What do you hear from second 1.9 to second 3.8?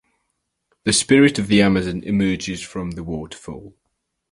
emerges from the waterfall.